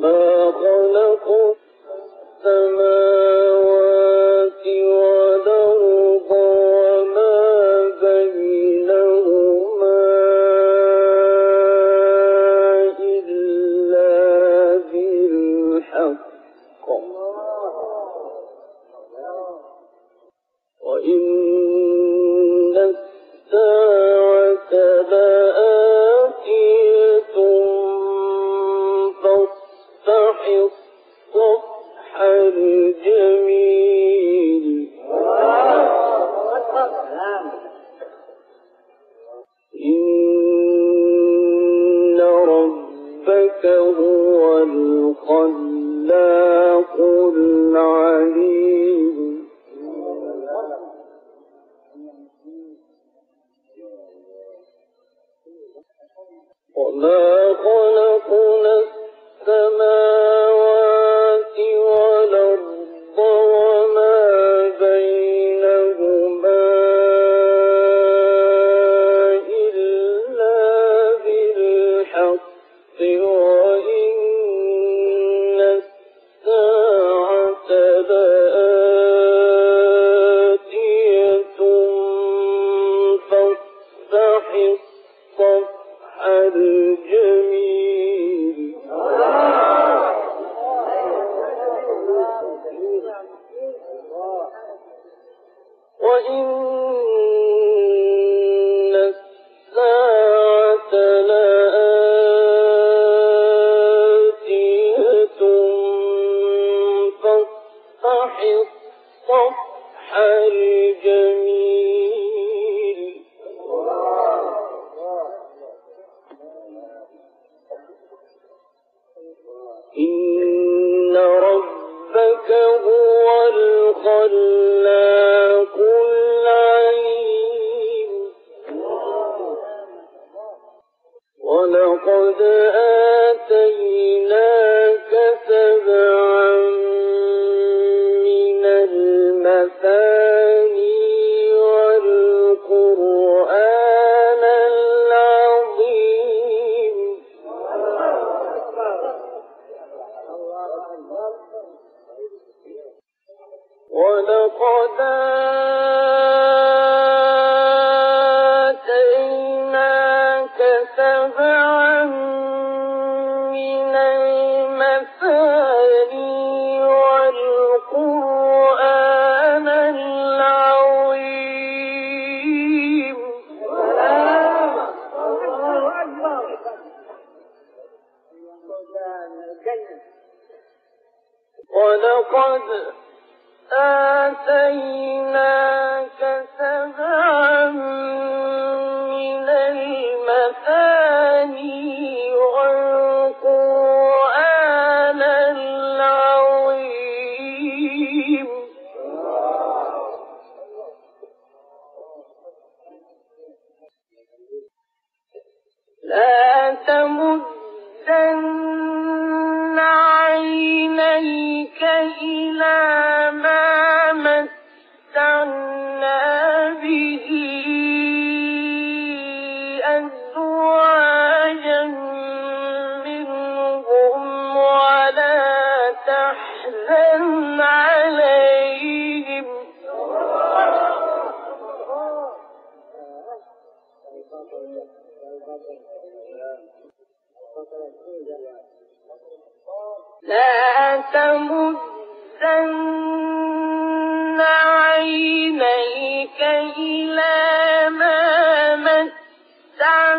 [0.00, 1.54] ما خلقوا
[2.44, 2.99] السماوات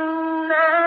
[0.02, 0.81] أن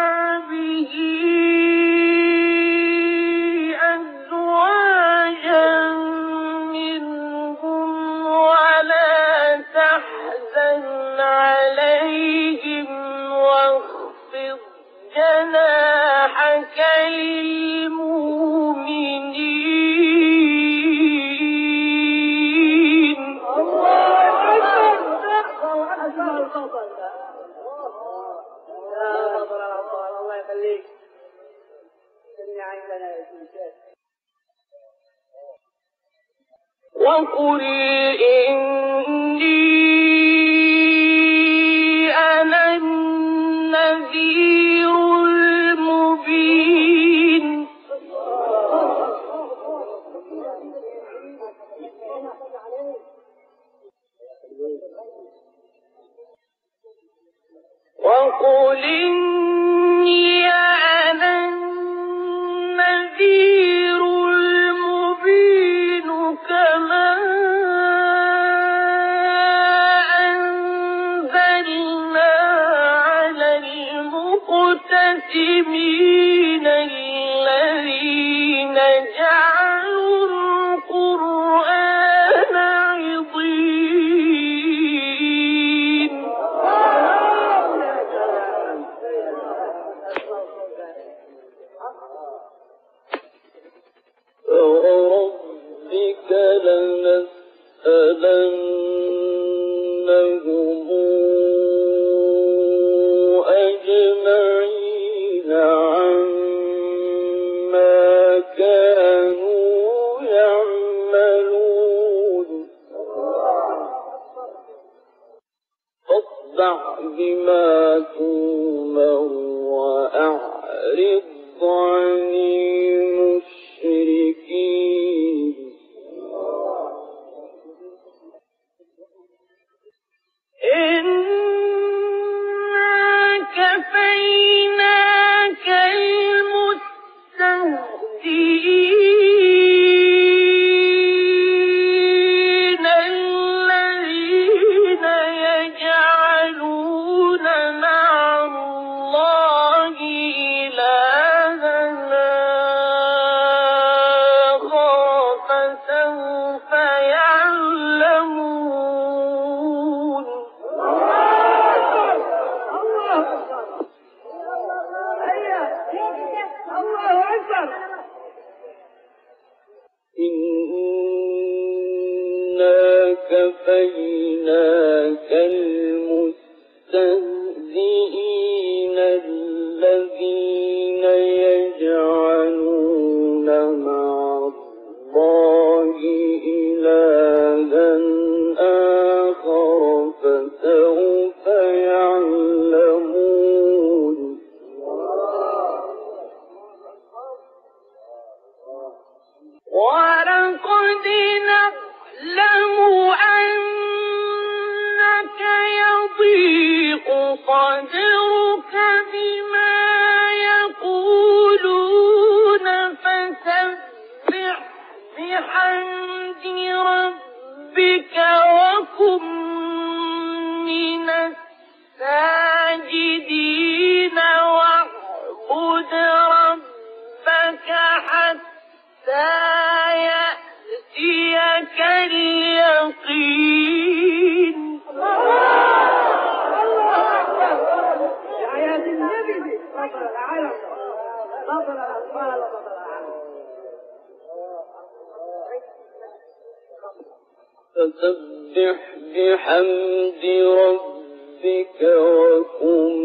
[249.55, 250.25] بحمد
[250.59, 253.04] ربك وكن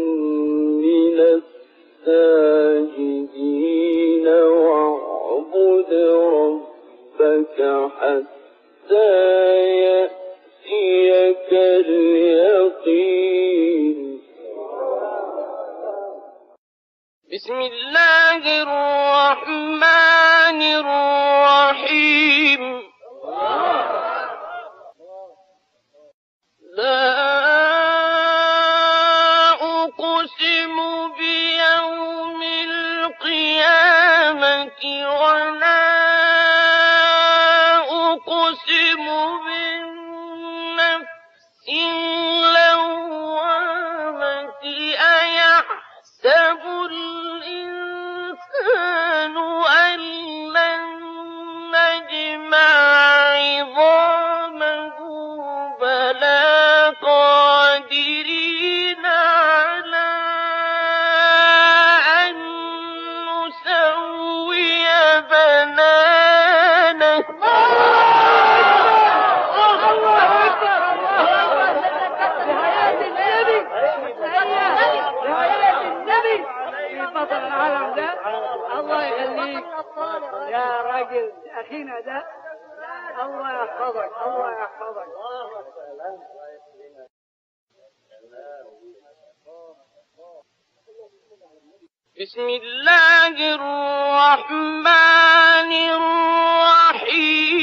[80.50, 82.24] يا راجل أخينا ده
[83.24, 85.08] الله يحفظك الله يحفظك.
[92.20, 94.90] بسم الله الرحمن
[95.96, 97.59] الرحيم.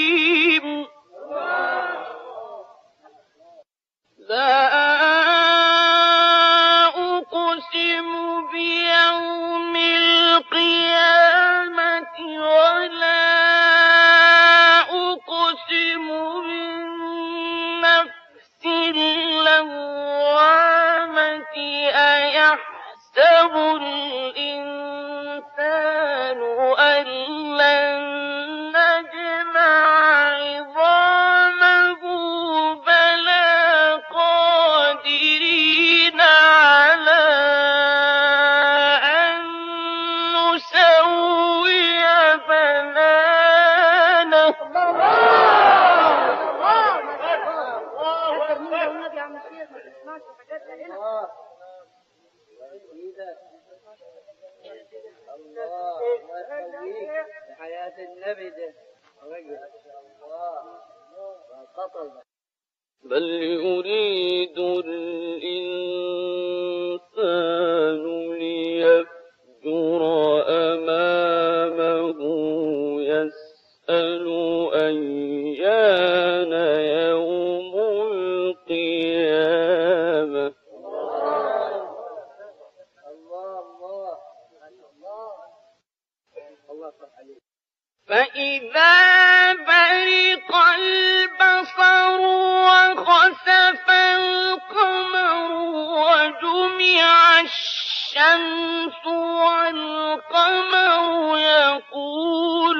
[88.07, 92.19] فإذا برق البصر
[92.67, 95.51] وخسف القمر
[95.99, 99.05] وجمع الشمس
[99.41, 101.01] والقمر
[101.37, 102.79] يقول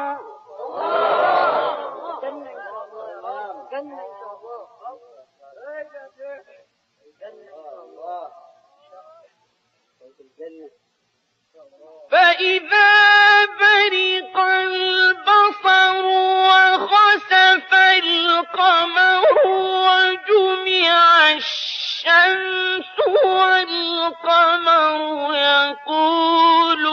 [12.12, 25.00] فإذا برق البصر وخسف القمر وجمع الشمس والقمر
[25.36, 26.84] يقول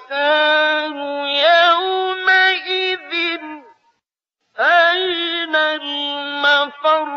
[0.00, 0.96] الإنسان
[1.50, 3.12] يومئذ
[4.58, 7.08] أين المفر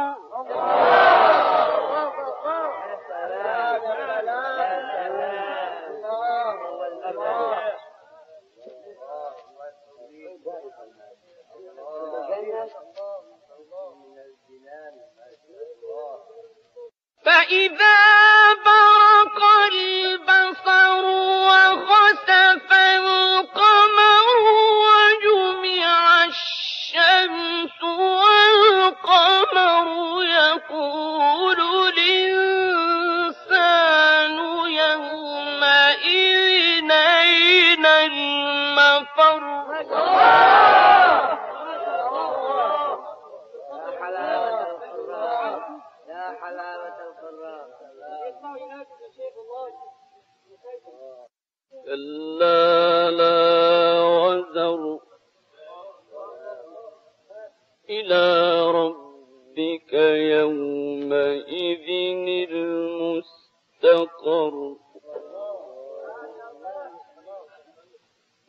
[63.94, 64.76] البقر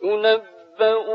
[0.01, 1.14] تنبأ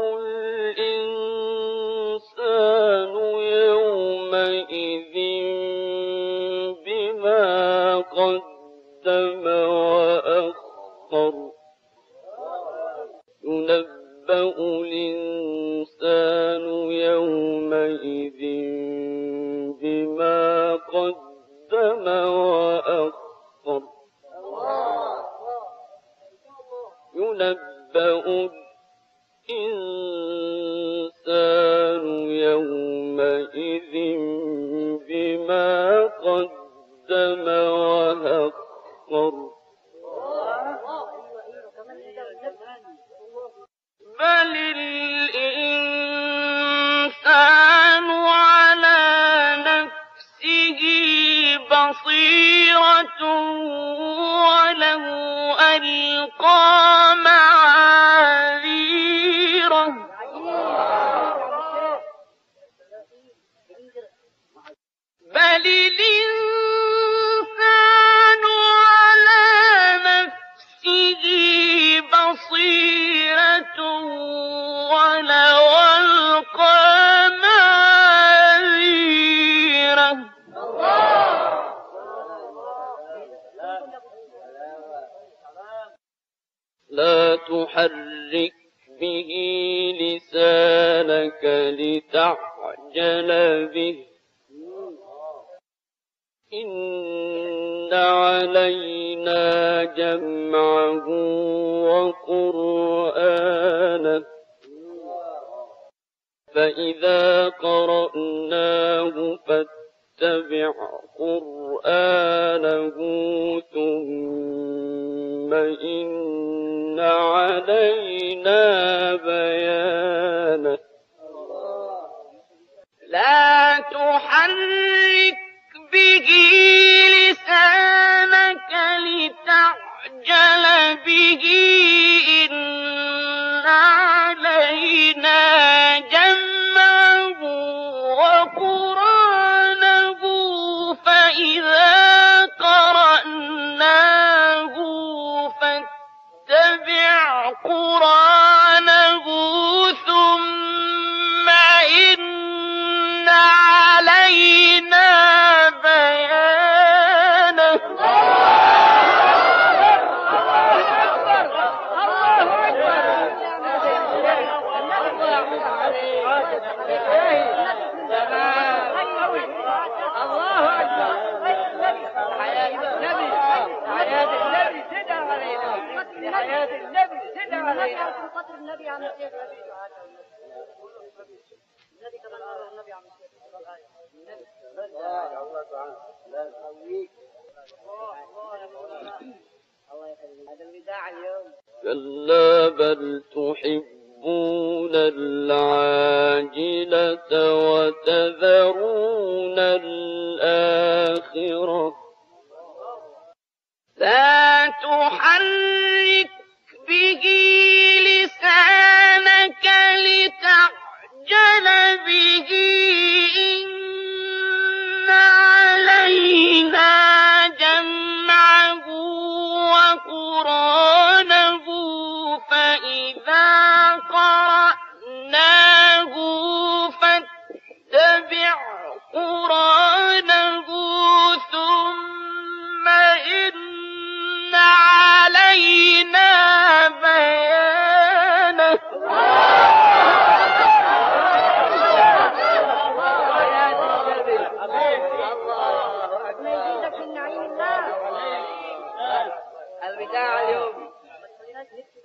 [250.09, 250.50] الوداع آه.
[250.50, 250.75] اليوم.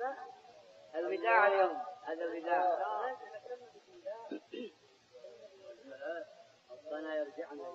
[0.03, 0.99] آه.
[0.99, 1.77] الوداع اليوم.
[2.05, 2.63] هذا الوداع.
[2.63, 3.17] آه.
[6.71, 7.67] ربنا يرجعنا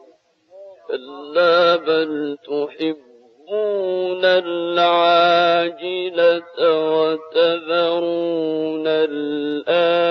[0.88, 5.64] كلا بل تحبون العاجلة
[6.94, 10.10] وتذرون الآخرة.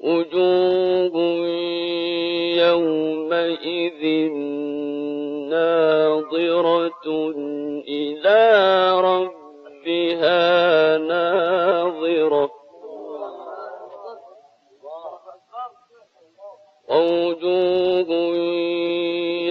[0.00, 1.16] وجوه
[2.56, 4.02] يومئذ
[5.54, 7.06] ناظرة
[7.88, 8.40] إلى
[9.00, 10.42] ربها
[10.98, 12.50] ناظرة.
[16.88, 18.10] ووجوه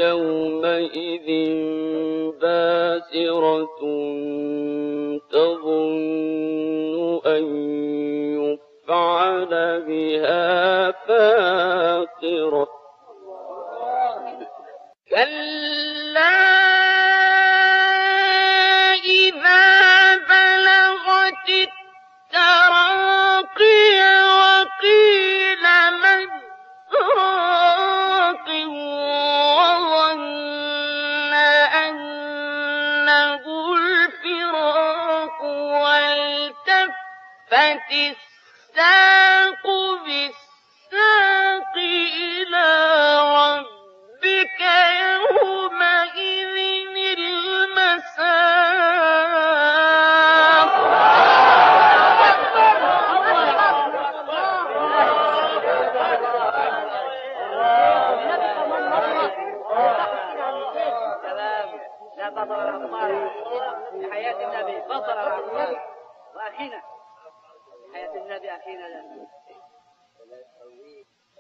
[0.08, 1.28] يومئذ
[2.42, 3.80] باسرة
[5.32, 6.94] تظن
[7.26, 7.44] أن
[8.40, 9.54] يفعل
[9.88, 12.68] بها فاقرة.
[15.10, 16.53] كلا إِلَّا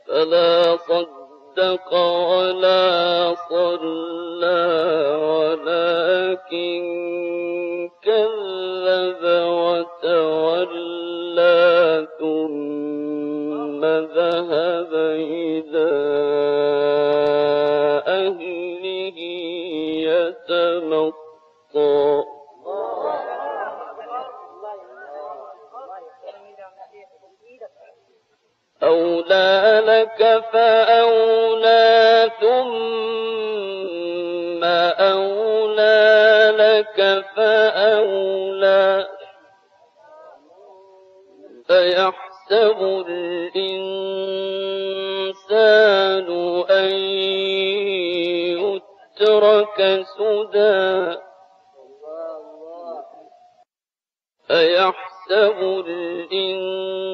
[0.07, 4.61] فلا صدق ولا صلى
[5.29, 6.83] ولكن
[8.01, 10.82] كذب وتولى
[30.13, 32.63] ربك فأولى ثم
[35.03, 39.07] أولى لك فأولى.
[41.71, 43.83] أيحسب الإنسان
[46.69, 46.91] أن
[48.61, 49.79] يترك
[50.17, 51.17] سدى.
[54.51, 57.12] أيحسب الإنسان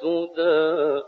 [0.00, 1.05] سدى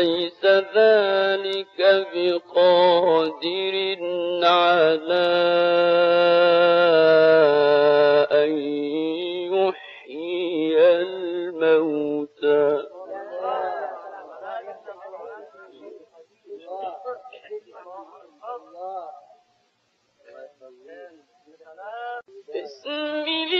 [0.00, 1.78] ليس ذلك
[2.14, 3.76] بقادر
[4.44, 5.28] على
[8.32, 8.52] أن
[9.52, 12.66] يحيي الموتى.
[22.54, 23.59] بسم الله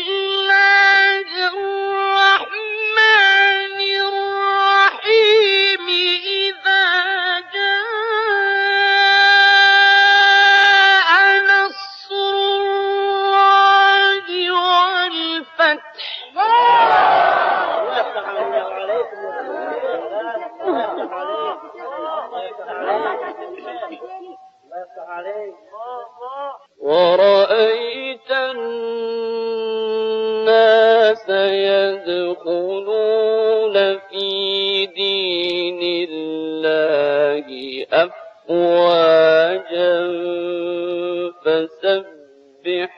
[41.44, 42.90] فسبح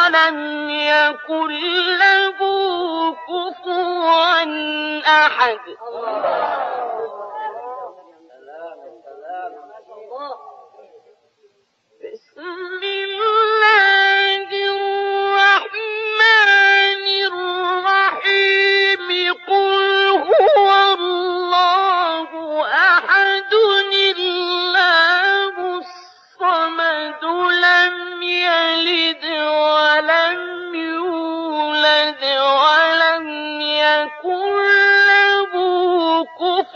[0.09, 1.51] ولم يكن
[1.99, 2.39] له
[3.13, 4.43] كفوا
[5.07, 5.59] أحد
[12.03, 12.88] بسم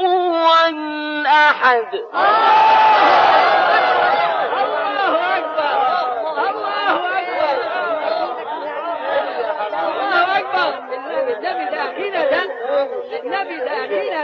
[0.02, 1.94] كفوا أحد.
[4.62, 5.74] الله أكبر
[6.50, 7.56] الله أكبر
[9.88, 10.68] الله أكبر
[11.32, 12.42] النبي ده أخينا ده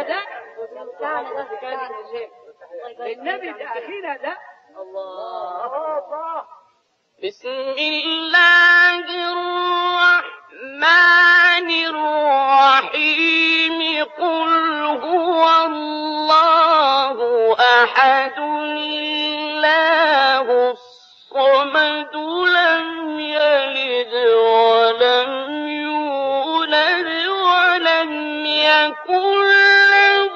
[0.03, 0.21] ده
[4.17, 4.35] ده
[4.77, 6.45] الله
[7.25, 8.99] بسم الله
[10.19, 13.79] الرحمن الرحيم.
[14.19, 14.78] قل
[15.39, 17.19] هو الله
[17.83, 18.39] أحد
[19.49, 22.15] الله الصمد
[22.57, 25.31] لم يلد ولم
[25.69, 28.13] يولد ولم
[28.47, 29.45] يكن
[29.91, 30.35] له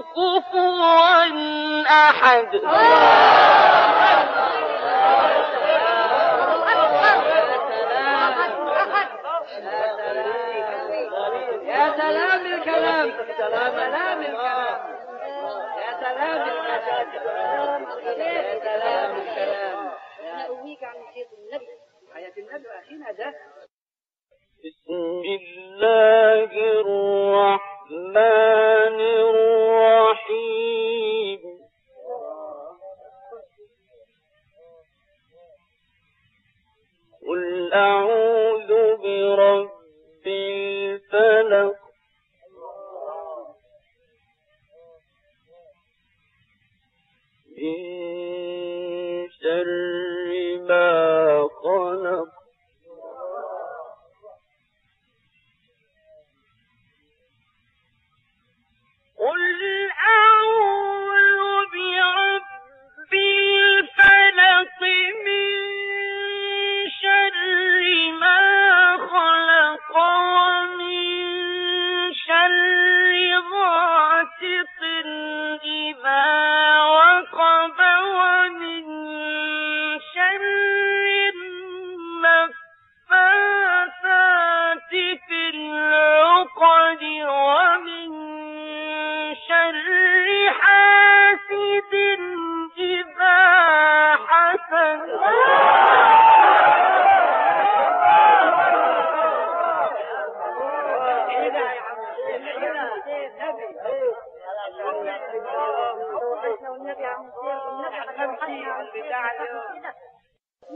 [0.00, 1.24] كفوا
[1.86, 2.54] أحد
[11.66, 17.82] يا سلام الكلام يا سلام الكلام يا سلام الكلام
[18.18, 19.78] يا سلام الكلام
[20.38, 21.66] نقويك عن شيخ النبي
[22.14, 23.34] حياة النبي أخينا ده
[24.64, 24.92] بسم
[25.40, 28.16] الله الرحمن
[29.80, 31.40] الرحيم.
[37.28, 39.70] قل أعوذ برب
[40.26, 41.76] الفلق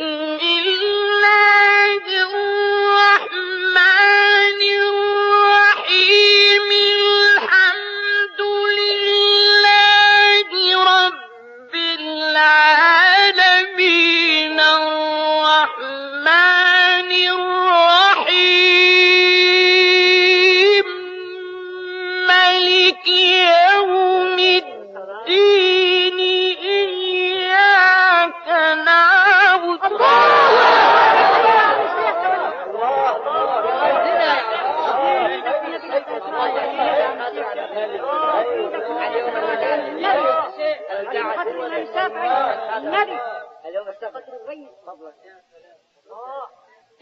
[0.00, 0.29] Mm.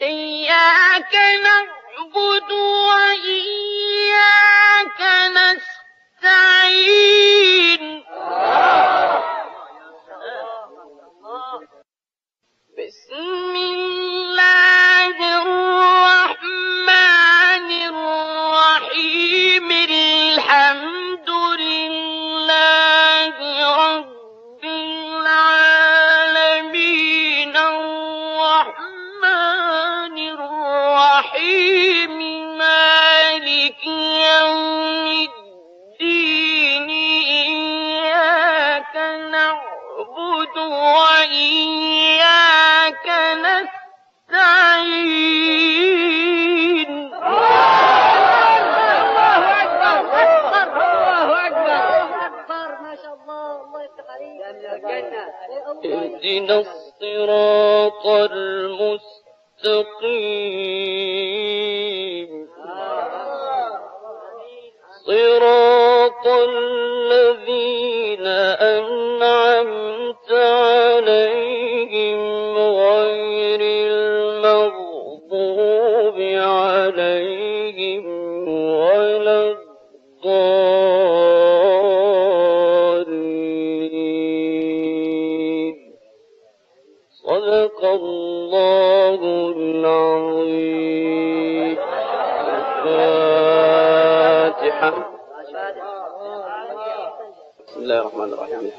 [0.03, 2.51] إياك نعبد
[2.89, 3.71] وإياك
[6.23, 7.83] نستعين.
[55.85, 59.29] اهدنا الصراط المستقيم.
[65.07, 68.27] صراط الذين
[68.77, 71.68] أنعمت عليهم.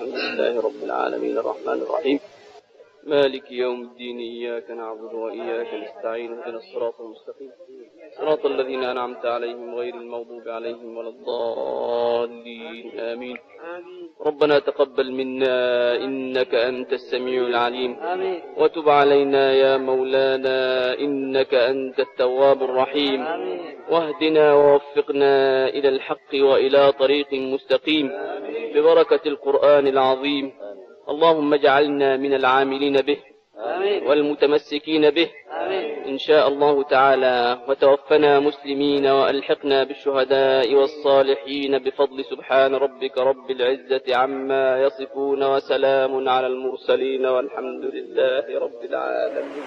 [0.01, 2.19] الحمد لله رب العالمين الرحمن الرحيم.
[3.10, 7.52] مالك يوم الدين إياك نعبد وإياك نستعين اهدنا الصراط المستقيم.
[8.17, 13.38] صراط الذين أنعمت عليهم غير المغضوب عليهم ولا الضالين آمين.
[14.26, 17.98] ربنا تقبل منا إنك أنت السميع العليم.
[18.58, 20.60] وتب علينا يا مولانا
[21.00, 23.26] إنك أنت التواب الرحيم.
[23.91, 25.34] واهدنا ووفقنا
[25.69, 28.12] إلى الحق وإلى طريق مستقيم.
[28.76, 30.54] ببركة القرآن العظيم.
[31.10, 33.17] اللهم اجعلنا من العاملين به
[33.60, 34.08] آمين.
[34.08, 36.04] والمتمسكين به آمين.
[36.08, 37.58] إن شاء الله تعالى.
[37.67, 47.26] وتوفنا مسلمين وألحقنا بالشهداء والصالحين بفضل سبحان ربك رب العزة عما يصفون وسلام على المرسلين
[47.26, 49.63] والحمد لله رب العالمين.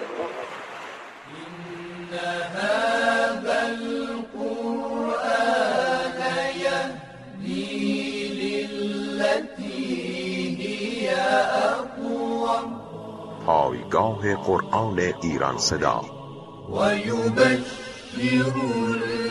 [13.45, 16.01] پایگاه قرآن ایران صدا.
[16.69, 18.53] ويبشر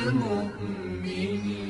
[0.06, 1.61] المؤمنين